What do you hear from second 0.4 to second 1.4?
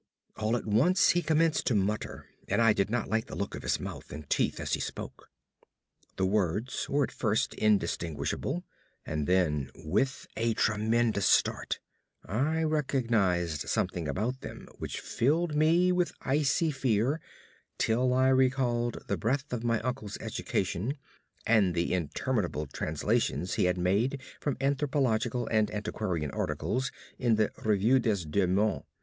at once he